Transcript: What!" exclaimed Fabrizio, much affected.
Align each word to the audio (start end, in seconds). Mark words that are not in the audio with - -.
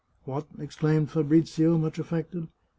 What!" 0.25 0.47
exclaimed 0.57 1.11
Fabrizio, 1.11 1.77
much 1.77 1.99
affected. 1.99 2.47